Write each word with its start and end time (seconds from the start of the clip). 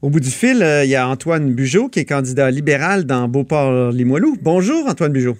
Au 0.00 0.10
bout 0.10 0.20
du 0.20 0.30
fil, 0.30 0.62
euh, 0.62 0.84
il 0.84 0.90
y 0.90 0.94
a 0.94 1.08
Antoine 1.08 1.52
Bugeaud 1.52 1.88
qui 1.88 1.98
est 1.98 2.04
candidat 2.04 2.52
libéral 2.52 3.04
dans 3.04 3.26
Beauport-Limoilou. 3.26 4.36
Bonjour 4.40 4.88
Antoine 4.88 5.12
Bugeaud. 5.12 5.36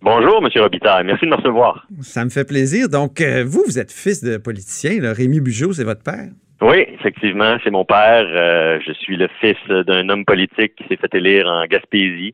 Bonjour, 0.00 0.42
M. 0.42 0.48
Robitaille. 0.62 1.04
Merci 1.04 1.26
de 1.26 1.30
me 1.30 1.36
recevoir. 1.36 1.86
Ça 2.00 2.24
me 2.24 2.30
fait 2.30 2.46
plaisir. 2.46 2.88
Donc, 2.88 3.20
euh, 3.20 3.44
vous, 3.46 3.62
vous 3.66 3.78
êtes 3.78 3.92
fils 3.92 4.24
de 4.24 4.38
politicien. 4.38 5.02
Là. 5.02 5.12
Rémi 5.12 5.40
Bugeaud, 5.40 5.74
c'est 5.74 5.84
votre 5.84 6.02
père? 6.02 6.30
Oui, 6.62 6.86
effectivement, 6.98 7.58
c'est 7.62 7.70
mon 7.70 7.84
père. 7.84 8.24
Euh, 8.26 8.78
je 8.86 8.92
suis 8.94 9.18
le 9.18 9.28
fils 9.42 9.58
d'un 9.68 10.08
homme 10.08 10.24
politique 10.24 10.74
qui 10.76 10.84
s'est 10.88 10.96
fait 10.96 11.14
élire 11.14 11.46
en 11.46 11.66
Gaspésie 11.66 12.32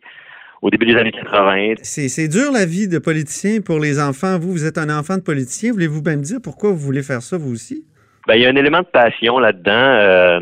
au 0.61 0.71
début 0.71 0.87
des 0.87 0.95
années 0.95 1.11
80. 1.11 1.75
C'est 1.83 2.29
dur 2.29 2.53
la 2.53 2.67
vie 2.67 2.87
de 2.87 3.01
politicien 3.01 3.63
pour 3.63 3.81
les 3.81 4.01
enfants. 4.01 4.39
Vous, 4.39 4.53
vous 4.53 4.65
êtes 4.65 4.79
un 4.79 4.97
enfant 4.97 5.17
de 5.17 5.23
politicien. 5.23 5.73
Voulez-vous 5.73 6.03
même 6.03 6.21
dire 6.21 6.39
pourquoi 6.41 6.71
vous 6.71 6.79
voulez 6.79 7.03
faire 7.03 7.21
ça, 7.21 7.37
vous 7.37 7.53
aussi? 7.53 7.85
Ben, 8.27 8.35
il 8.37 8.43
y 8.43 8.47
a 8.47 8.51
un 8.51 8.57
élément 8.57 8.81
de 8.81 8.87
passion 8.87 9.39
là-dedans. 9.39 9.73
Euh, 9.73 10.41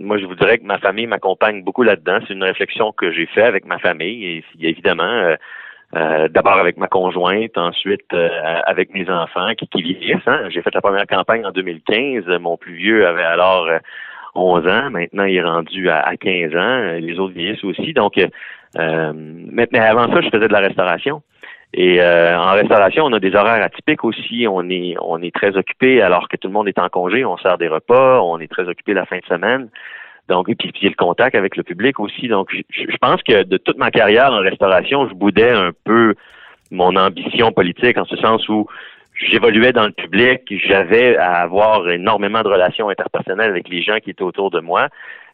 moi, 0.00 0.18
je 0.18 0.26
vous 0.26 0.34
dirais 0.34 0.58
que 0.58 0.64
ma 0.64 0.78
famille 0.78 1.06
m'accompagne 1.06 1.62
beaucoup 1.62 1.82
là-dedans. 1.82 2.18
C'est 2.26 2.34
une 2.34 2.42
réflexion 2.42 2.92
que 2.92 3.12
j'ai 3.12 3.26
faite 3.26 3.44
avec 3.44 3.66
ma 3.66 3.78
famille. 3.78 4.24
Et 4.24 4.44
évidemment, 4.60 5.36
euh, 5.96 6.28
d'abord 6.28 6.58
avec 6.58 6.76
ma 6.76 6.86
conjointe, 6.86 7.58
ensuite 7.58 8.12
euh, 8.12 8.28
avec 8.64 8.94
mes 8.94 9.10
enfants 9.10 9.54
qui, 9.58 9.66
qui 9.66 9.82
vieillissent. 9.82 10.26
Hein. 10.26 10.48
J'ai 10.48 10.62
fait 10.62 10.72
la 10.72 10.80
première 10.80 11.06
campagne 11.06 11.44
en 11.44 11.50
2015. 11.50 12.26
Mon 12.40 12.56
plus 12.56 12.74
vieux 12.74 13.06
avait 13.06 13.24
alors 13.24 13.68
11 14.36 14.64
euh, 14.64 14.70
ans. 14.70 14.90
Maintenant, 14.90 15.24
il 15.24 15.36
est 15.36 15.42
rendu 15.42 15.90
à, 15.90 16.12
15 16.16 16.54
ans. 16.54 16.98
Les 17.00 17.18
autres 17.18 17.34
vieillissent 17.34 17.64
aussi. 17.64 17.92
Donc, 17.92 18.14
mais, 18.76 19.68
mais, 19.72 19.80
avant 19.80 20.12
ça, 20.12 20.20
je 20.20 20.28
faisais 20.28 20.46
de 20.46 20.52
la 20.52 20.60
restauration. 20.60 21.22
Et 21.72 22.02
en 22.02 22.52
restauration, 22.52 23.04
on 23.04 23.12
a 23.12 23.20
des 23.20 23.34
horaires 23.34 23.62
atypiques 23.62 24.04
aussi. 24.04 24.46
On 24.48 24.68
est 24.68 24.96
on 25.00 25.22
est 25.22 25.34
très 25.34 25.56
occupé 25.56 26.02
alors 26.02 26.28
que 26.28 26.36
tout 26.36 26.48
le 26.48 26.54
monde 26.54 26.68
est 26.68 26.78
en 26.78 26.88
congé. 26.88 27.24
On 27.24 27.38
sert 27.38 27.58
des 27.58 27.68
repas. 27.68 28.20
On 28.22 28.38
est 28.40 28.50
très 28.50 28.68
occupé 28.68 28.92
la 28.92 29.06
fin 29.06 29.18
de 29.18 29.26
semaine. 29.26 29.68
Donc, 30.30 30.48
et 30.48 30.54
puis, 30.54 30.70
puis 30.70 30.88
le 30.88 30.94
contact 30.94 31.34
avec 31.34 31.56
le 31.56 31.64
public 31.64 31.98
aussi. 31.98 32.28
Donc, 32.28 32.50
je, 32.52 32.96
pense 33.00 33.20
que 33.22 33.42
de 33.42 33.56
toute 33.56 33.78
ma 33.78 33.90
carrière 33.90 34.32
en 34.32 34.38
restauration, 34.38 35.08
je 35.08 35.14
boudais 35.14 35.50
un 35.50 35.72
peu 35.84 36.14
mon 36.70 36.94
ambition 36.94 37.50
politique 37.50 37.98
en 37.98 38.04
ce 38.04 38.16
sens 38.16 38.48
où 38.48 38.68
j'évoluais 39.14 39.72
dans 39.72 39.86
le 39.86 39.92
public, 39.92 40.42
j'avais 40.66 41.16
à 41.16 41.42
avoir 41.42 41.90
énormément 41.90 42.42
de 42.42 42.48
relations 42.48 42.88
interpersonnelles 42.88 43.50
avec 43.50 43.68
les 43.68 43.82
gens 43.82 43.98
qui 43.98 44.10
étaient 44.10 44.22
autour 44.22 44.50
de 44.50 44.60
moi. 44.60 44.88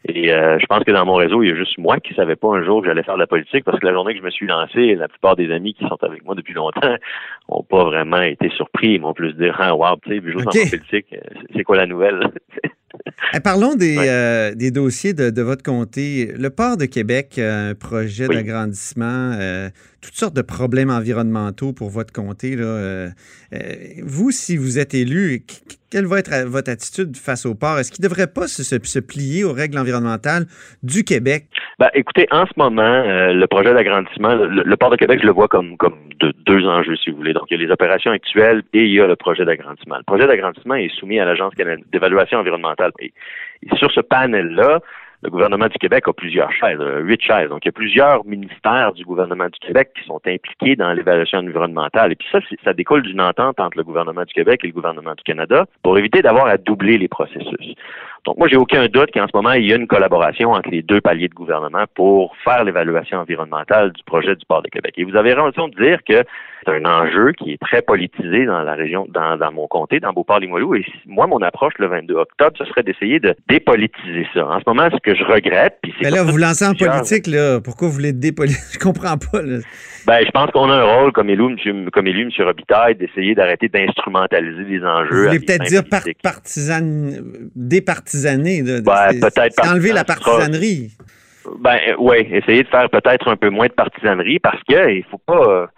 Et 0.05 0.31
euh, 0.31 0.57
je 0.59 0.65
pense 0.67 0.83
que 0.83 0.91
dans 0.91 1.05
mon 1.05 1.15
réseau, 1.15 1.43
il 1.43 1.49
y 1.49 1.51
a 1.51 1.55
juste 1.55 1.77
moi 1.77 1.99
qui 1.99 2.13
savais 2.13 2.35
pas 2.35 2.55
un 2.55 2.63
jour 2.63 2.81
que 2.81 2.87
j'allais 2.87 3.03
faire 3.03 3.15
de 3.15 3.19
la 3.19 3.27
politique 3.27 3.63
parce 3.63 3.79
que 3.79 3.85
la 3.85 3.93
journée 3.93 4.13
que 4.13 4.19
je 4.19 4.25
me 4.25 4.29
suis 4.29 4.47
lancé, 4.47 4.95
la 4.95 5.07
plupart 5.07 5.35
des 5.35 5.51
amis 5.51 5.73
qui 5.73 5.85
sont 5.87 5.97
avec 6.01 6.23
moi 6.23 6.35
depuis 6.35 6.53
longtemps 6.53 6.95
ont 7.49 7.63
pas 7.63 7.83
vraiment 7.83 8.21
été 8.21 8.49
surpris. 8.49 8.93
Ils 8.93 9.01
m'ont 9.01 9.13
plus 9.13 9.33
dit 9.33 9.49
Ah 9.57 9.75
wow, 9.75 9.97
tu 10.03 10.09
sais, 10.09 10.19
okay. 10.19 10.33
dans 10.33 10.51
la 10.51 10.69
politique, 10.69 11.15
c'est 11.55 11.63
quoi 11.63 11.77
la 11.77 11.85
nouvelle? 11.85 12.31
Eh, 13.33 13.39
parlons 13.39 13.75
des, 13.75 13.97
euh, 13.99 14.55
des 14.55 14.71
dossiers 14.71 15.13
de, 15.13 15.29
de, 15.29 15.41
votre 15.41 15.63
comté. 15.63 16.33
Le 16.37 16.49
port 16.49 16.77
de 16.77 16.85
Québec, 16.85 17.35
euh, 17.37 17.71
un 17.71 17.75
projet 17.75 18.27
d'agrandissement, 18.27 19.33
euh, 19.33 19.69
toutes 20.01 20.15
sortes 20.15 20.35
de 20.35 20.41
problèmes 20.41 20.89
environnementaux 20.89 21.73
pour 21.73 21.89
votre 21.89 22.13
comté. 22.13 22.55
Là. 22.55 23.09
vous, 24.03 24.31
si 24.31 24.55
vous 24.55 24.79
êtes 24.79 24.93
élu, 24.93 25.45
quelle 25.89 26.05
va 26.05 26.19
être 26.19 26.45
votre 26.45 26.71
attitude 26.71 27.17
face 27.17 27.45
au 27.45 27.55
port? 27.55 27.79
Est-ce 27.79 27.91
qu'il 27.91 28.03
ne 28.03 28.09
devrait 28.09 28.27
pas 28.27 28.47
se, 28.47 28.63
se, 28.63 28.99
plier 28.99 29.43
aux 29.43 29.53
règles 29.53 29.77
environnementales 29.77 29.86
du 30.83 31.03
Québec? 31.03 31.45
Ben, 31.79 31.89
écoutez, 31.93 32.27
en 32.31 32.45
ce 32.45 32.53
moment, 32.57 33.03
le 33.05 33.45
projet 33.45 33.73
d'agrandissement, 33.73 34.35
le, 34.35 34.77
port 34.77 34.89
de 34.89 34.95
Québec, 34.95 35.19
je 35.21 35.27
le 35.27 35.33
vois 35.33 35.47
comme, 35.47 35.77
comme 35.77 35.95
de, 36.19 36.33
deux 36.45 36.65
enjeux, 36.67 36.95
si 36.95 37.11
vous 37.11 37.17
voulez. 37.17 37.33
Donc, 37.33 37.45
il 37.49 37.59
y 37.59 37.63
a 37.63 37.65
les 37.65 37.71
opérations 37.71 38.11
actuelles 38.11 38.63
et 38.73 38.85
il 38.85 38.93
y 38.93 38.99
a 38.99 39.07
le 39.07 39.15
projet 39.15 39.45
d'agrandissement. 39.45 39.97
Le 39.97 40.03
projet 40.03 40.27
d'agrandissement 40.27 40.75
est 40.75 40.93
soumis 40.95 41.19
à 41.19 41.25
l'Agence 41.25 41.53
d'évaluation 41.91 42.39
environnementale. 42.39 42.91
Et 43.01 43.11
sur 43.77 43.91
ce 43.91 44.01
panel-là, 44.01 44.79
le 45.23 45.31
gouvernement 45.31 45.67
du 45.67 45.77
Québec 45.79 46.07
a 46.07 46.13
plusieurs 46.13 46.51
chaises, 46.51 46.79
euh, 46.79 46.99
huit 46.99 47.21
chaises. 47.21 47.49
Donc, 47.49 47.65
il 47.65 47.67
y 47.67 47.69
a 47.69 47.71
plusieurs 47.71 48.23
ministères 48.25 48.93
du 48.93 49.03
gouvernement 49.03 49.47
du 49.47 49.59
Québec 49.59 49.89
qui 49.97 50.05
sont 50.05 50.21
impliqués 50.25 50.75
dans 50.75 50.93
l'évaluation 50.93 51.39
environnementale. 51.39 52.11
Et 52.11 52.15
puis 52.15 52.27
ça, 52.31 52.39
ça 52.63 52.73
découle 52.73 53.01
d'une 53.01 53.21
entente 53.21 53.59
entre 53.59 53.77
le 53.77 53.83
gouvernement 53.83 54.23
du 54.23 54.33
Québec 54.33 54.61
et 54.63 54.67
le 54.67 54.73
gouvernement 54.73 55.15
du 55.15 55.23
Canada 55.23 55.65
pour 55.81 55.97
éviter 55.97 56.21
d'avoir 56.21 56.45
à 56.47 56.57
doubler 56.57 56.97
les 56.97 57.07
processus. 57.07 57.75
Donc, 58.27 58.37
moi, 58.37 58.49
j'ai 58.49 58.57
aucun 58.57 58.87
doute 58.87 59.11
qu'en 59.13 59.25
ce 59.25 59.31
moment, 59.33 59.53
il 59.53 59.69
y 59.69 59.71
a 59.71 59.77
une 59.77 59.87
collaboration 59.87 60.51
entre 60.51 60.69
les 60.69 60.81
deux 60.81 60.99
paliers 60.99 61.29
de 61.29 61.33
gouvernement 61.33 61.85
pour 61.95 62.35
faire 62.43 62.65
l'évaluation 62.65 63.19
environnementale 63.19 63.93
du 63.93 64.03
projet 64.03 64.35
du 64.35 64.45
port 64.45 64.61
de 64.61 64.67
Québec. 64.67 64.95
Et 64.97 65.05
vous 65.05 65.15
avez 65.15 65.33
raison 65.33 65.69
de 65.69 65.81
dire 65.81 65.99
que 66.05 66.25
c'est 66.65 66.71
un 66.71 66.83
enjeu 66.83 67.31
qui 67.31 67.53
est 67.53 67.61
très 67.61 67.81
politisé 67.81 68.45
dans 68.45 68.63
la 68.63 68.73
région, 68.73 69.07
dans, 69.09 69.37
dans 69.37 69.53
mon 69.53 69.67
comté, 69.67 70.01
dans 70.01 70.11
Beauport-Limoilou. 70.11 70.75
Et 70.75 70.85
moi, 71.05 71.25
mon 71.25 71.41
approche 71.41 71.75
le 71.79 71.87
22 71.87 72.15
octobre, 72.15 72.51
ce 72.57 72.65
serait 72.65 72.83
d'essayer 72.83 73.21
de 73.21 73.33
dépolitiser 73.47 74.27
ça. 74.33 74.45
En 74.45 74.59
ce 74.59 74.63
moment, 74.67 74.89
ce 74.91 74.99
que 74.99 75.15
je 75.15 75.23
regrette, 75.23 75.77
puis 75.81 75.93
c'est. 75.97 76.09
Mais 76.09 76.15
là, 76.17 76.23
vous 76.23 76.35
lancez 76.35 76.65
en 76.65 76.73
politique, 76.73 77.27
là. 77.27 77.61
Pourquoi 77.61 77.87
vous 77.87 77.93
voulez 77.93 78.11
dépolitiser? 78.11 78.57
Je 78.73 78.79
comprends 78.79 79.17
pas, 79.17 79.41
là. 79.41 79.59
Ben, 80.05 80.19
je 80.25 80.31
pense 80.31 80.51
qu'on 80.51 80.69
a 80.69 80.75
un 80.75 80.83
rôle 80.83 81.11
comme 81.11 81.29
élu, 81.29 81.57
M. 81.65 81.89
comme 81.91 82.07
élu, 82.07 82.21
M. 82.21 82.45
Robitaille, 82.45 82.95
d'essayer 82.95 83.35
d'arrêter 83.35 83.67
d'instrumentaliser 83.67 84.63
les 84.63 84.83
enjeux. 84.85 85.15
Vous 85.15 85.27
voulez 85.27 85.39
peut-être 85.39 85.65
dire 85.65 85.83
par 85.89 86.01
partisan, 86.23 86.79
départisaner, 87.55 88.16
de, 88.23 88.81
ben, 88.81 89.19
peut-être 89.19 89.71
enlever 89.71 89.93
la 89.93 90.03
partisanerie. 90.03 90.91
Ben, 91.59 91.79
oui, 91.97 92.27
essayer 92.31 92.63
de 92.63 92.67
faire 92.67 92.89
peut-être 92.89 93.29
un 93.29 93.35
peu 93.35 93.49
moins 93.49 93.67
de 93.67 93.73
partisanerie 93.73 94.39
parce 94.39 94.61
que 94.67 94.91
il 94.91 95.03
faut 95.03 95.17
pas, 95.19 95.69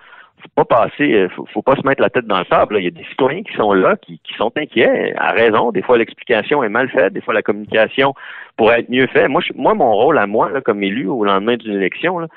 faut 0.41 0.63
pas 0.63 0.65
passer, 0.65 1.27
faut, 1.35 1.45
faut 1.53 1.61
pas 1.61 1.75
se 1.75 1.85
mettre 1.85 2.01
la 2.01 2.09
tête 2.09 2.25
dans 2.25 2.39
le 2.39 2.45
sable. 2.45 2.77
Il 2.79 2.85
y 2.85 2.87
a 2.87 2.91
des 2.91 3.05
citoyens 3.09 3.43
qui 3.43 3.55
sont 3.55 3.73
là, 3.73 3.95
qui, 4.01 4.19
qui 4.23 4.33
sont 4.35 4.51
inquiets, 4.57 5.13
à 5.17 5.31
raison. 5.31 5.71
Des 5.71 5.81
fois, 5.81 5.97
l'explication 5.97 6.63
est 6.63 6.69
mal 6.69 6.89
faite, 6.89 7.13
des 7.13 7.21
fois, 7.21 7.33
la 7.33 7.41
communication 7.41 8.13
pourrait 8.57 8.79
être 8.79 8.89
mieux 8.89 9.07
faite. 9.07 9.29
Moi, 9.29 9.41
moi, 9.55 9.73
mon 9.73 9.93
rôle 9.93 10.17
à 10.17 10.27
moi, 10.27 10.49
là, 10.49 10.61
comme 10.61 10.81
élu 10.83 11.07
au 11.07 11.23
lendemain 11.23 11.57
d'une 11.57 11.75
élection, 11.75 12.19
là, 12.19 12.27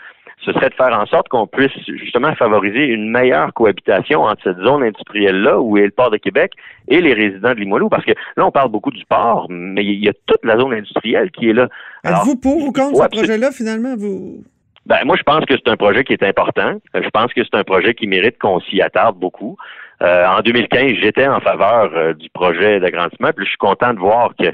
ce 0.45 0.53
serait 0.53 0.71
de 0.71 0.75
faire 0.75 0.99
en 0.99 1.07
sorte 1.07 1.29
qu'on 1.29 1.47
puisse 1.47 1.73
justement 1.87 2.35
favoriser 2.35 2.87
une 2.87 3.11
meilleure 3.11 3.53
cohabitation 3.55 4.23
entre 4.23 4.43
cette 4.43 4.59
zone 4.59 4.83
industrielle-là, 4.83 5.61
où 5.61 5.77
est 5.79 5.85
le 5.85 5.91
port 5.91 6.11
de 6.11 6.17
Québec, 6.17 6.53
et 6.89 7.01
les 7.01 7.15
résidents 7.15 7.51
de 7.51 7.61
Limoilou. 7.61 7.89
Parce 7.89 8.05
que 8.05 8.13
là, 8.37 8.47
on 8.47 8.51
parle 8.51 8.71
beaucoup 8.71 8.91
du 8.91 9.05
port, 9.07 9.47
mais 9.51 9.85
il 9.85 10.05
y 10.05 10.09
a 10.09 10.13
toute 10.27 10.45
la 10.45 10.59
zone 10.59 10.75
industrielle 10.75 11.31
qui 11.31 11.51
est 11.51 11.53
là. 11.53 11.69
Êtes-vous 12.05 12.37
pour 12.37 12.57
ou 12.57 12.73
contre 12.73 13.03
ce 13.03 13.09
projet-là, 13.09 13.51
finalement? 13.53 13.95
Vous... 13.97 14.43
Ben, 14.87 14.99
moi, 15.05 15.17
je 15.17 15.23
pense 15.23 15.45
que 15.45 15.55
c'est 15.55 15.71
un 15.71 15.77
projet 15.77 16.03
qui 16.03 16.13
est 16.13 16.25
important. 16.25 16.81
Je 16.95 17.09
pense 17.11 17.33
que 17.33 17.43
c'est 17.45 17.57
un 17.57 17.65
projet 17.65 17.95
qui 17.95 18.07
mérite 18.07 18.39
qu'on 18.39 18.61
s'y 18.61 18.83
attarde 18.83 19.17
beaucoup. 19.17 19.57
Euh, 20.03 20.27
en 20.27 20.41
2015, 20.41 20.95
j'étais 21.01 21.29
en 21.29 21.41
faveur 21.41 21.93
euh, 21.95 22.15
du 22.15 22.29
projet 22.31 22.81
d'agrandissement, 22.81 23.31
puis 23.37 23.45
je 23.45 23.51
suis 23.51 23.59
content 23.59 23.95
de 23.95 24.01
voir 24.01 24.33
que 24.37 24.47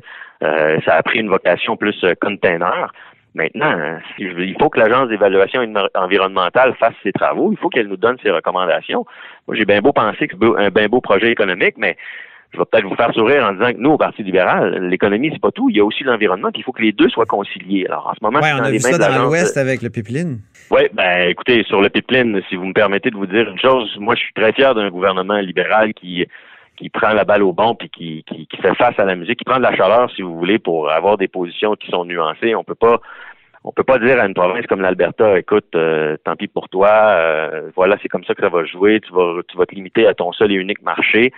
euh, 0.43 0.79
ça 0.85 0.97
a 0.97 1.03
pris 1.03 1.21
une 1.21 1.31
vocation 1.31 1.77
plus 1.77 2.05
container. 2.21 2.93
Maintenant, 3.39 3.71
hein, 3.71 4.01
il 4.19 4.57
faut 4.61 4.69
que 4.69 4.81
l'Agence 4.81 5.09
d'évaluation 5.09 5.65
environnementale 5.95 6.75
fasse 6.75 6.95
ses 7.05 7.13
travaux. 7.13 7.53
Il 7.53 7.59
faut 7.59 7.69
qu'elle 7.69 7.87
nous 7.87 7.97
donne 7.97 8.17
ses 8.21 8.33
recommandations. 8.33 9.07
Moi, 9.47 9.57
j'ai 9.57 9.65
bien 9.65 9.81
beau 9.81 9.93
penser 9.93 10.27
que 10.27 10.35
c'est 10.37 10.65
un 10.65 10.71
bien 10.71 10.89
beau 10.89 11.01
projet 11.01 11.31
économique, 11.31 11.77
mais 11.79 11.97
je 12.53 12.59
vais 12.59 12.65
peut-être 12.65 12.87
vous 12.87 12.97
faire 12.97 13.15
sourire 13.15 13.45
en 13.45 13.53
disant 13.53 13.73
que 13.73 13.79
nous, 13.79 13.91
au 13.91 13.97
Parti 13.97 14.25
libéral, 14.25 14.89
l'économie, 14.89 15.31
c'est 15.33 15.41
pas 15.41 15.53
tout. 15.53 15.71
Il 15.71 15.77
y 15.77 15.81
a 15.81 15.85
aussi 15.85 16.03
l'environnement, 16.03 16.51
puis 16.51 16.63
il 16.63 16.65
faut 16.65 16.73
que 16.73 16.83
les 16.83 16.91
deux 16.91 17.09
soient 17.11 17.27
conciliés. 17.27 17.87
Alors, 17.87 18.09
en 18.09 18.15
ce 18.15 18.19
moment, 18.23 18.41
ouais, 18.41 18.53
on 18.59 18.65
a 18.65 18.71
vu 18.73 18.81
ça 18.81 18.99
dans 18.99 19.27
l'Ouest 19.27 19.57
avec 19.57 19.83
le 19.83 19.91
pipeline. 19.91 20.41
Oui, 20.73 20.83
ben 20.93 21.29
écoutez, 21.29 21.63
sur 21.63 21.81
le 21.81 21.91
pipeline, 21.91 22.43
si 22.49 22.57
vous 22.57 22.65
me 22.65 22.73
permettez 22.73 23.11
de 23.11 23.17
vous 23.17 23.27
dire 23.27 23.49
une 23.49 23.61
chose, 23.61 23.97
moi, 24.01 24.17
je 24.17 24.21
suis 24.21 24.35
très 24.35 24.53
fier 24.53 24.75
d'un 24.75 24.91
gouvernement 24.91 25.39
libéral 25.39 25.95
qui 25.95 26.27
qui 26.79 26.91
prend 26.91 27.13
la 27.13 27.25
balle 27.25 27.43
au 27.43 27.53
bon 27.53 27.75
puis 27.75 27.91
qui, 27.91 28.25
qui, 28.29 28.47
qui, 28.47 28.57
fait 28.59 28.75
face 28.77 28.99
à 28.99 29.05
la 29.05 29.17
musique, 29.17 29.39
qui 29.39 29.45
prend 29.45 29.59
de 29.59 29.63
la 29.63 29.75
chaleur, 29.75 30.11
si 30.15 30.23
vous 30.23 30.39
voulez, 30.39 30.59
pour 30.59 30.91
avoir 30.91 31.19
des 31.19 31.27
positions 31.27 31.75
qui 31.75 31.91
sont 31.91 32.05
nuancées. 32.05 32.55
On 32.55 32.63
peut 32.63 32.77
pas 32.77 33.01
on 33.69 33.73
peut 33.73 33.85
pas 33.85 33.99
dire 33.99 34.19
à 34.19 34.27
une 34.27 34.33
province 34.33 34.67
comme 34.67 34.81
l'Alberta, 34.81 35.39
écoute, 35.39 35.69
euh, 35.75 36.17
tant 36.25 36.37
pis 36.37 36.49
pour 36.49 36.71
toi, 36.71 36.89
euh, 36.89 37.71
voilà, 37.77 37.99
c'est 38.01 38.09
comme 38.09 38.25
ça 38.25 38.35
que 38.35 38.41
ça 38.41 38.49
va 38.49 38.65
jouer, 38.65 38.99
tu 39.01 39.13
vas, 39.13 39.43
tu 39.47 39.59
vas 39.59 39.67
te 39.67 39.75
limiter 39.75 40.07
à 40.07 40.15
ton 40.15 40.33
seul 40.33 40.53
et 40.53 40.55
unique 40.55 40.81
marché. 40.83 41.33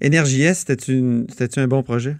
Énergie 0.00 0.42
c'était-tu 0.52 1.60
un 1.60 1.68
bon 1.68 1.84
projet? 1.84 2.16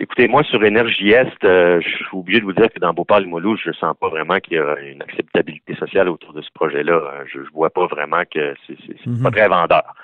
écoutez, 0.00 0.26
moi, 0.28 0.42
sur 0.44 0.64
Énergie 0.64 1.10
Est, 1.10 1.44
euh, 1.44 1.78
je 1.82 1.88
suis 1.88 2.06
obligé 2.16 2.40
de 2.40 2.46
vous 2.46 2.54
dire 2.54 2.68
que 2.72 2.80
dans 2.80 2.94
Beauport-Limoilou, 2.94 3.58
je 3.58 3.70
sens 3.72 3.94
pas 4.00 4.08
vraiment 4.08 4.40
qu'il 4.40 4.54
y 4.54 4.58
a 4.58 4.80
une 4.80 5.02
acceptabilité 5.02 5.74
sociale 5.74 6.08
autour 6.08 6.32
de 6.32 6.40
ce 6.40 6.48
projet-là. 6.54 7.24
Je, 7.26 7.40
je 7.44 7.52
vois 7.52 7.68
pas 7.68 7.86
vraiment 7.86 8.22
que 8.34 8.54
c'est 8.66 8.72
mm-hmm. 9.06 9.22
pas 9.22 9.30
très 9.30 9.48
vendeur. 9.48 9.94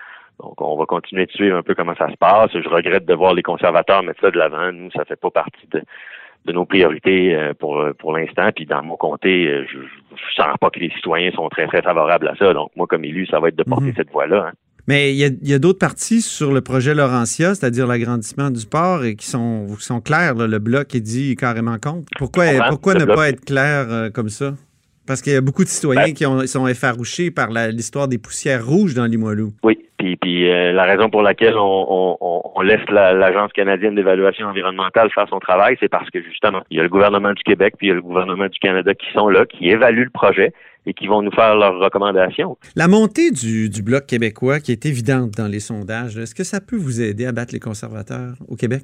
Donc, 0.40 0.60
on 0.60 0.76
va 0.76 0.84
continuer 0.84 1.24
de 1.24 1.32
suivre 1.32 1.56
un 1.56 1.62
peu 1.62 1.74
comment 1.74 1.94
ça 1.96 2.10
se 2.10 2.16
passe. 2.16 2.50
Je 2.52 2.68
regrette 2.68 3.06
de 3.06 3.14
voir 3.14 3.32
les 3.32 3.42
conservateurs 3.42 4.02
mettre 4.02 4.20
ça 4.20 4.30
de 4.30 4.38
l'avant. 4.38 4.70
Nous, 4.70 4.90
ça 4.90 5.06
fait 5.06 5.16
pas 5.16 5.30
partie 5.30 5.66
de, 5.72 5.82
de 6.44 6.52
nos 6.52 6.64
priorités 6.64 7.34
euh, 7.34 7.52
pour 7.54 7.84
pour 7.98 8.16
l'instant. 8.16 8.50
Puis 8.54 8.66
dans 8.66 8.82
mon 8.82 8.96
comté, 8.96 9.64
je, 9.70 9.78
je 9.78 10.34
sens 10.34 10.56
pas 10.60 10.70
que 10.70 10.80
les 10.80 10.90
citoyens 10.90 11.30
sont 11.32 11.48
très 11.48 11.66
très 11.66 11.82
favorables 11.82 12.28
à 12.28 12.36
ça. 12.36 12.52
Donc 12.52 12.70
moi, 12.76 12.86
comme 12.86 13.04
élu, 13.04 13.26
ça 13.26 13.40
va 13.40 13.48
être 13.48 13.56
de 13.56 13.64
porter 13.64 13.86
mhm. 13.86 13.94
cette 13.96 14.10
voie-là. 14.10 14.48
Hein. 14.48 14.52
Mais 14.86 15.12
il 15.12 15.18
y 15.18 15.52
a, 15.52 15.58
d'autres 15.58 15.78
parties 15.78 16.22
sur 16.22 16.50
le 16.50 16.62
projet 16.62 16.94
Laurentia, 16.94 17.54
c'est-à-dire 17.54 17.86
l'agrandissement 17.86 18.50
du 18.50 18.64
port, 18.64 19.04
et 19.04 19.16
qui 19.16 19.26
sont, 19.26 19.66
qui 19.78 19.84
sont 19.84 20.00
clairs. 20.00 20.34
le 20.34 20.58
bloc 20.58 20.94
est 20.94 21.00
dit 21.00 21.36
carrément 21.36 21.76
contre. 21.78 22.08
Pourquoi, 22.16 22.46
pourquoi 22.70 22.94
ne 22.94 23.04
pas 23.04 23.28
être 23.28 23.44
clair 23.44 24.10
comme 24.14 24.30
ça? 24.30 24.54
Parce 25.06 25.20
qu'il 25.20 25.34
y 25.34 25.36
a 25.36 25.42
beaucoup 25.42 25.64
de 25.64 25.68
citoyens 25.68 26.04
ben 26.04 26.14
qui 26.14 26.24
ont, 26.24 26.46
sont 26.46 26.66
effarouchés 26.66 27.30
par 27.30 27.50
l'histoire 27.50 28.08
des 28.08 28.16
poussières 28.16 28.66
rouges 28.66 28.94
dans 28.94 29.04
Limoilou. 29.04 29.52
Oui, 29.62 29.78
puis, 30.28 30.50
euh, 30.50 30.72
la 30.72 30.84
raison 30.84 31.08
pour 31.08 31.22
laquelle 31.22 31.54
on, 31.56 32.60
laisse 32.62 32.86
l'Agence 32.90 33.50
canadienne 33.52 33.94
d'évaluation 33.94 34.46
environnementale 34.46 35.08
faire 35.14 35.26
son 35.30 35.38
travail, 35.38 35.76
c'est 35.80 35.88
parce 35.88 36.10
que 36.10 36.20
justement, 36.22 36.60
il 36.70 36.76
y 36.76 36.80
a 36.80 36.82
le 36.82 36.90
gouvernement 36.90 37.32
du 37.32 37.42
Québec 37.44 37.76
puis 37.78 37.86
il 37.86 37.90
y 37.90 37.92
a 37.92 37.94
le 37.94 38.02
gouvernement 38.02 38.46
du 38.46 38.58
Canada 38.58 38.92
qui 38.92 39.06
sont 39.14 39.28
là, 39.30 39.46
qui 39.46 39.70
évaluent 39.70 40.04
le 40.04 40.10
projet 40.10 40.52
et 40.84 40.92
qui 40.92 41.06
vont 41.06 41.22
nous 41.22 41.30
faire 41.30 41.56
leurs 41.56 41.78
recommandations. 41.78 42.58
La 42.76 42.88
montée 42.88 43.30
du 43.30 43.82
Bloc 43.82 44.04
québécois, 44.04 44.60
qui 44.60 44.72
est 44.72 44.84
évidente 44.84 45.30
dans 45.30 45.48
les 45.48 45.60
sondages, 45.60 46.18
est-ce 46.18 46.34
que 46.34 46.44
ça 46.44 46.60
peut 46.60 46.76
vous 46.76 47.00
aider 47.00 47.24
à 47.24 47.32
battre 47.32 47.54
les 47.54 47.60
conservateurs 47.60 48.34
au 48.48 48.56
Québec? 48.56 48.82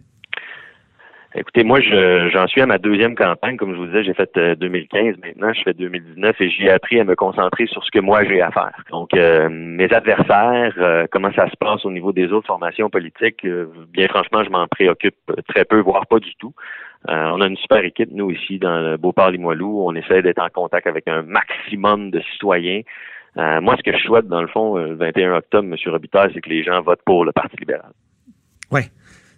Écoutez, 1.36 1.64
moi, 1.64 1.80
j'en 1.80 2.46
suis 2.46 2.60
à 2.60 2.66
ma 2.66 2.78
deuxième 2.78 3.16
campagne. 3.16 3.56
Comme 3.56 3.72
je 3.72 3.78
vous 3.78 3.86
disais, 3.86 4.04
j'ai 4.04 4.14
fait 4.14 4.38
2015. 4.56 5.02
Euh, 5.02 5.12
Maintenant, 5.20 5.52
je 5.52 5.62
fais 5.62 5.74
2019 5.74 6.40
et 6.40 6.50
j'ai 6.50 6.70
appris 6.70 7.00
à 7.00 7.04
me 7.04 7.16
concentrer 7.16 7.66
sur 7.66 7.84
ce 7.84 7.90
que 7.90 7.98
moi 7.98 8.24
j'ai 8.24 8.40
à 8.40 8.52
faire. 8.52 8.84
Donc, 8.90 9.14
euh, 9.14 9.48
mes 9.50 9.92
adversaires, 9.92 10.74
euh, 10.78 11.06
comment 11.10 11.32
ça 11.32 11.50
se 11.50 11.56
passe 11.56 11.84
au 11.84 11.90
niveau 11.90 12.12
des 12.12 12.30
autres 12.32 12.46
formations 12.46 12.88
politiques, 12.88 13.44
bien 13.92 14.06
franchement, 14.06 14.44
je 14.44 14.50
m'en 14.50 14.68
préoccupe 14.68 15.16
très 15.48 15.64
peu, 15.64 15.80
voire 15.80 16.06
pas 16.06 16.20
du 16.20 16.34
tout. 16.36 16.54
on 17.08 17.40
a 17.40 17.46
une 17.48 17.56
super 17.56 17.84
équipe, 17.84 18.10
nous, 18.12 18.30
ici, 18.30 18.60
dans 18.60 18.78
le 18.78 18.96
Beauport-Limoilou. 18.96 19.88
On 19.88 19.94
essaie 19.96 20.22
d'être 20.22 20.40
en 20.40 20.50
contact 20.50 20.86
avec 20.86 21.08
un 21.08 21.22
maximum 21.22 22.12
de 22.12 22.20
citoyens. 22.32 22.82
moi, 23.36 23.74
ce 23.76 23.82
que 23.82 23.96
je 23.96 24.04
souhaite, 24.04 24.28
dans 24.28 24.40
le 24.40 24.48
fond, 24.48 24.76
le 24.76 24.94
21 24.94 25.34
octobre, 25.34 25.68
M. 25.68 25.92
Robitaille, 25.92 26.30
c'est 26.32 26.40
que 26.40 26.48
les 26.48 26.62
gens 26.62 26.80
votent 26.80 27.02
pour 27.04 27.24
le 27.24 27.32
Parti 27.32 27.56
libéral. 27.56 27.90
Ouais. 28.70 28.84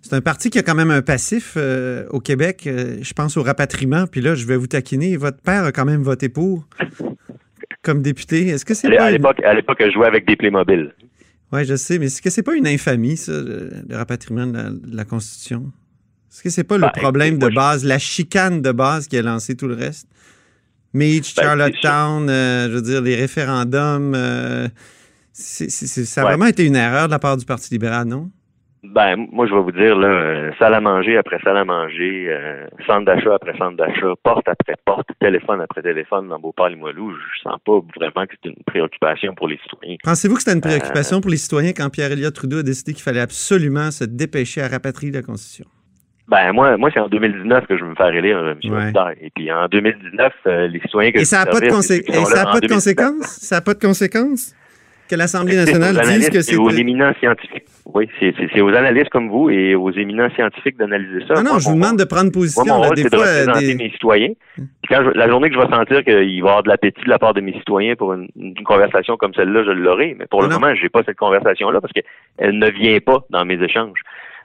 C'est 0.08 0.14
un 0.14 0.20
parti 0.20 0.50
qui 0.50 0.58
a 0.60 0.62
quand 0.62 0.76
même 0.76 0.92
un 0.92 1.02
passif 1.02 1.54
euh, 1.56 2.06
au 2.10 2.20
Québec. 2.20 2.68
Euh, 2.68 2.98
je 3.02 3.12
pense 3.12 3.36
au 3.36 3.42
rapatriement. 3.42 4.06
Puis 4.06 4.20
là, 4.20 4.36
je 4.36 4.46
vais 4.46 4.56
vous 4.56 4.68
taquiner. 4.68 5.16
Votre 5.16 5.42
père 5.42 5.64
a 5.64 5.72
quand 5.72 5.84
même 5.84 6.02
voté 6.02 6.28
pour 6.28 6.68
comme 7.82 8.02
député. 8.02 8.46
Est-ce 8.46 8.64
que 8.64 8.72
c'est 8.74 8.88
pas 8.88 9.06
à 9.06 9.10
l'époque, 9.10 9.42
à 9.42 9.52
l'époque, 9.52 9.78
je 9.80 9.90
jouais 9.90 10.06
avec 10.06 10.24
des 10.24 10.36
Playmobil. 10.36 10.94
Oui, 11.52 11.64
je 11.64 11.74
sais, 11.74 11.98
mais 11.98 12.06
est-ce 12.06 12.22
que 12.22 12.30
c'est 12.30 12.44
pas 12.44 12.54
une 12.54 12.68
infamie, 12.68 13.16
ça, 13.16 13.32
le, 13.32 13.96
rapatriement 13.96 14.46
de 14.46 14.80
la, 14.92 15.04
Constitution? 15.04 15.72
Est-ce 16.30 16.44
que 16.44 16.50
c'est 16.50 16.64
pas 16.64 16.76
le 16.76 16.82
ben, 16.82 16.92
problème 16.94 17.38
de 17.38 17.48
base, 17.48 17.84
la 17.84 17.98
chicane 17.98 18.62
de 18.62 18.70
base 18.70 19.08
qui 19.08 19.18
a 19.18 19.22
lancé 19.22 19.56
tout 19.56 19.66
le 19.66 19.74
reste? 19.74 20.06
Meach, 20.94 21.34
ben, 21.34 21.42
Charlottetown, 21.42 22.30
euh, 22.30 22.68
je 22.68 22.74
veux 22.74 22.82
dire, 22.82 23.02
les 23.02 23.16
référendums, 23.16 24.16
ça 25.32 26.20
a 26.20 26.24
vraiment 26.24 26.46
été 26.46 26.64
une 26.64 26.76
erreur 26.76 27.06
de 27.06 27.12
la 27.12 27.18
part 27.18 27.36
du 27.36 27.44
Parti 27.44 27.74
libéral, 27.74 28.06
non? 28.06 28.30
Ben, 28.84 29.16
moi, 29.32 29.46
je 29.46 29.54
vais 29.54 29.60
vous 29.60 29.72
dire, 29.72 29.96
là, 29.96 30.08
euh, 30.08 30.50
salle 30.58 30.74
à 30.74 30.80
manger 30.80 31.16
après 31.16 31.38
salle 31.42 31.56
à 31.56 31.64
manger, 31.64 32.26
euh, 32.28 32.66
centre 32.86 33.04
d'achat 33.04 33.34
après 33.34 33.56
centre 33.56 33.76
d'achat, 33.76 34.12
porte 34.22 34.46
après 34.48 34.74
porte, 34.84 35.08
téléphone 35.20 35.60
après 35.60 35.82
téléphone 35.82 36.28
dans 36.28 36.38
Beauport-Limoilou, 36.38 37.12
je 37.12 37.42
sens 37.42 37.58
pas 37.64 37.80
vraiment 37.96 38.26
que 38.26 38.34
c'est 38.42 38.50
une 38.50 38.62
préoccupation 38.66 39.34
pour 39.34 39.48
les 39.48 39.58
citoyens. 39.58 39.96
Pensez-vous 40.04 40.34
que 40.34 40.42
c'était 40.42 40.54
une 40.54 40.60
préoccupation 40.60 41.18
euh, 41.18 41.20
pour 41.20 41.30
les 41.30 41.36
citoyens 41.36 41.72
quand 41.72 41.88
Pierre-Éliott 41.90 42.34
Trudeau 42.34 42.58
a 42.58 42.62
décidé 42.62 42.92
qu'il 42.92 43.02
fallait 43.02 43.20
absolument 43.20 43.90
se 43.90 44.04
dépêcher 44.04 44.62
à 44.62 44.68
rapatrier 44.68 45.12
la 45.12 45.22
Constitution? 45.22 45.66
Ben 46.28 46.52
moi, 46.52 46.76
moi 46.76 46.90
c'est 46.92 47.00
en 47.00 47.08
2019 47.08 47.66
que 47.66 47.76
je 47.76 47.84
veux 47.84 47.90
me 47.90 47.94
faire 47.94 48.14
élire, 48.14 48.38
M. 48.38 48.58
Ouais. 48.64 48.92
Et 49.20 49.30
puis 49.30 49.50
en 49.52 49.68
2019, 49.68 50.32
les 50.70 50.80
citoyens 50.80 51.12
que 51.12 51.20
Et 51.20 51.24
ça 51.24 51.44
n'a 51.44 51.46
pas, 51.46 51.60
de, 51.60 51.66
pas 51.66 52.60
de 52.60 52.66
conséquences? 52.68 53.26
Ça 53.26 53.56
n'a 53.56 53.60
pas 53.62 53.74
de 53.74 53.80
conséquences? 53.80 54.54
Que 55.08 55.14
l'Assemblée 55.14 55.56
nationale 55.56 55.96
dise 56.04 56.30
que 56.30 56.40
c'est... 56.42 56.56
aux 56.56 56.70
éminents 56.70 57.12
scientifiques. 57.20 57.64
Oui, 57.84 58.08
c'est 58.18 58.60
aux 58.60 58.74
analystes 58.74 59.10
comme 59.10 59.28
vous 59.28 59.48
et 59.50 59.74
aux 59.74 59.90
éminents 59.92 60.28
scientifiques 60.34 60.76
d'analyser 60.76 61.24
ça. 61.26 61.34
Non, 61.34 61.52
non, 61.52 61.58
je 61.58 61.68
vous 61.68 61.74
demande 61.74 61.98
de 61.98 62.04
prendre 62.04 62.32
position. 62.32 62.64
Moi, 62.64 62.76
mon 62.76 62.82
rôle, 62.82 62.98
c'est 62.98 63.10
de 63.10 63.16
représenter 63.16 63.74
mes 63.76 63.90
citoyens. 63.90 64.32
Puis 64.56 64.66
quand 64.88 65.02
la 65.14 65.28
journée 65.28 65.48
que 65.48 65.54
je 65.54 65.60
vais 65.60 65.72
sentir 65.72 66.04
qu'il 66.04 66.14
va 66.14 66.22
y 66.22 66.40
avoir 66.40 66.62
de 66.62 66.68
l'appétit 66.68 67.02
de 67.04 67.08
la 67.08 67.18
part 67.18 67.34
de 67.34 67.40
mes 67.40 67.52
citoyens 67.52 67.94
pour 67.94 68.12
une, 68.12 68.28
conversation 68.64 69.16
comme 69.16 69.34
celle-là, 69.34 69.62
je 69.64 69.70
l'aurai. 69.70 70.16
Mais 70.18 70.26
pour 70.26 70.42
le 70.42 70.48
moment, 70.48 70.74
j'ai 70.74 70.88
pas 70.88 71.02
cette 71.04 71.16
conversation-là 71.16 71.80
parce 71.80 71.92
qu'elle 71.92 72.58
ne 72.58 72.70
vient 72.70 72.98
pas 72.98 73.24
dans 73.30 73.44
mes 73.44 73.62
échanges. 73.62 74.00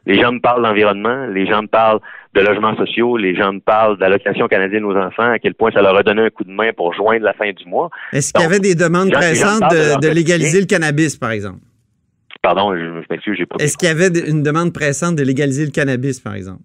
Les 0.06 0.19
gens 0.19 0.31
me 0.31 0.40
parlent 0.40 0.63
d'environnement, 0.63 1.28
les 1.28 1.46
gens 1.46 1.62
me 1.62 1.68
parlent 1.68 2.00
de 2.33 2.42
logements 2.42 2.75
sociaux, 2.75 3.18
les 3.18 3.36
gens 3.36 3.54
me 3.54 3.60
parlent 3.60 3.98
d'allocation 3.98 4.48
canadienne 4.48 4.86
aux 4.86 4.95
enfants, 4.95 5.31
à 5.31 5.39
quel 5.39 5.54
point 5.54 5.72
ça 5.72 5.81
leur 5.81 5.95
a 5.95 6.04
donné 6.04 6.22
un 6.24 6.30
coup 6.30 6.44
de 6.44 6.51
main 6.51 6.72
pour 6.75 6.94
joindre 6.94 7.25
la 7.25 7.33
fin 7.33 7.51
du 7.51 7.66
mois. 7.66 7.89
Est-ce 8.13 8.31
qu'il 8.31 8.42
y 8.42 8.45
avait 8.45 8.60
des 8.60 8.75
demandes 8.75 9.12
pressantes 9.12 9.69
de, 9.72 10.07
légaliser 10.07 10.60
le 10.60 10.66
cannabis, 10.66 11.18
par 11.18 11.31
exemple? 11.31 11.60
Pardon, 12.42 12.75
je, 12.75 13.04
m'excuse, 13.10 13.38
j'ai 13.38 13.45
pas. 13.45 13.57
Est-ce 13.60 13.78
qu'il 13.78 13.88
y 13.88 13.92
avait 13.92 14.07
une 14.07 14.44
demande 14.44 14.74
pressante 14.74 15.16
de 15.16 15.24
légaliser 15.24 15.66
le 15.66 15.72
cannabis, 15.72 16.19
par 16.19 16.36
exemple? 16.36 16.62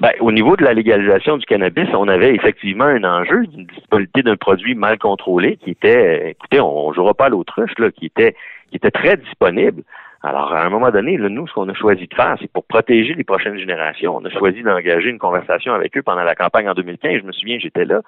Ben, 0.00 0.12
au 0.20 0.32
niveau 0.32 0.56
de 0.56 0.64
la 0.64 0.72
légalisation 0.72 1.36
du 1.36 1.44
cannabis, 1.44 1.88
on 1.94 2.08
avait 2.08 2.34
effectivement 2.34 2.84
un 2.84 3.04
enjeu 3.04 3.46
d'une 3.46 3.66
disponibilité 3.66 4.22
d'un 4.22 4.36
produit 4.36 4.74
mal 4.74 4.98
contrôlé 4.98 5.58
qui 5.62 5.70
était, 5.70 6.30
écoutez, 6.30 6.60
on, 6.60 6.88
ne 6.90 6.94
jouera 6.94 7.14
pas 7.14 7.26
à 7.26 7.28
l'autruche, 7.28 7.72
là, 7.78 7.90
qui 7.90 8.06
était, 8.06 8.34
qui 8.70 8.76
était 8.76 8.90
très 8.90 9.16
disponible. 9.16 9.82
Alors, 10.24 10.52
à 10.52 10.64
un 10.64 10.70
moment 10.70 10.90
donné, 10.90 11.16
nous, 11.16 11.48
ce 11.48 11.52
qu'on 11.52 11.68
a 11.68 11.74
choisi 11.74 12.06
de 12.06 12.14
faire, 12.14 12.36
c'est 12.40 12.50
pour 12.50 12.64
protéger 12.64 13.14
les 13.14 13.24
prochaines 13.24 13.58
générations. 13.58 14.16
On 14.16 14.24
a 14.24 14.30
choisi 14.30 14.62
d'engager 14.62 15.10
une 15.10 15.18
conversation 15.18 15.74
avec 15.74 15.96
eux 15.96 16.02
pendant 16.02 16.22
la 16.22 16.36
campagne 16.36 16.68
en 16.68 16.74
2015. 16.74 17.20
Je 17.22 17.26
me 17.26 17.32
souviens, 17.32 17.58
j'étais 17.60 17.84
là. 17.84 18.02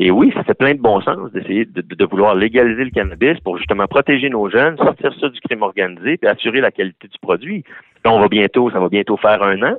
Et 0.00 0.12
oui, 0.12 0.30
ça 0.34 0.44
fait 0.44 0.54
plein 0.54 0.74
de 0.74 0.80
bon 0.80 1.00
sens 1.00 1.32
d'essayer 1.32 1.64
de, 1.64 2.04
vouloir 2.04 2.36
légaliser 2.36 2.84
le 2.84 2.90
cannabis 2.90 3.40
pour 3.40 3.58
justement 3.58 3.88
protéger 3.88 4.30
nos 4.30 4.48
jeunes, 4.48 4.76
sortir 4.76 5.12
ça 5.20 5.28
du 5.28 5.40
crime 5.40 5.62
organisé, 5.62 6.16
puis 6.16 6.30
assurer 6.30 6.60
la 6.60 6.70
qualité 6.70 7.08
du 7.08 7.18
produit. 7.20 7.64
Là, 8.04 8.12
on 8.12 8.20
va 8.20 8.28
bientôt, 8.28 8.70
ça 8.70 8.78
va 8.78 8.88
bientôt 8.88 9.16
faire 9.16 9.42
un 9.42 9.60
an. 9.62 9.76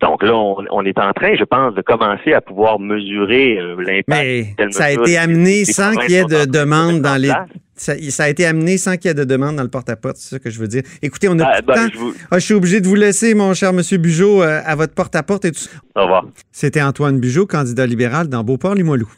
Donc 0.00 0.22
là, 0.22 0.34
on, 0.34 0.84
est 0.86 0.98
en 0.98 1.12
train, 1.12 1.34
je 1.34 1.44
pense, 1.44 1.74
de 1.74 1.82
commencer 1.82 2.32
à 2.32 2.40
pouvoir 2.40 2.80
mesurer 2.80 3.58
euh, 3.58 3.76
l'impact. 3.76 4.08
Mais 4.08 4.70
ça 4.70 4.84
a 4.84 4.90
été 4.92 5.18
amené 5.18 5.66
sans 5.66 5.94
qu'il 5.94 6.12
y 6.12 6.14
ait 6.14 6.24
de 6.24 6.50
demande 6.50 7.02
dans 7.02 7.20
les. 7.20 7.30
Ça, 7.80 8.24
a 8.24 8.28
été 8.28 8.44
amené 8.44 8.76
sans 8.76 8.98
qu'il 8.98 9.08
y 9.08 9.10
ait 9.10 9.14
de 9.14 9.24
demande 9.24 9.56
dans 9.56 9.62
le 9.62 9.70
porte-à-porte, 9.70 10.18
c'est 10.18 10.28
ça 10.28 10.38
que 10.38 10.50
je 10.50 10.58
veux 10.58 10.68
dire. 10.68 10.82
Écoutez, 11.00 11.30
on 11.30 11.38
a 11.38 11.46
ah, 11.46 11.62
ben, 11.62 11.88
Je, 11.90 11.98
ah, 12.30 12.38
je, 12.38 12.44
suis 12.44 12.52
obligé 12.52 12.82
de 12.82 12.86
vous 12.86 12.94
laisser, 12.94 13.32
mon 13.34 13.54
cher 13.54 13.72
Monsieur 13.72 13.96
Bugeaud, 13.96 14.42
euh, 14.42 14.60
à 14.62 14.74
votre 14.74 14.92
porte-à-porte. 14.92 15.46
et 15.46 15.52
tout. 15.52 15.64
Au 15.96 16.02
revoir. 16.02 16.26
C'était 16.52 16.82
Antoine 16.82 17.18
Bugeaud, 17.18 17.46
candidat 17.46 17.86
libéral 17.86 18.28
dans 18.28 18.44
Beauport-Limoilou. 18.44 19.08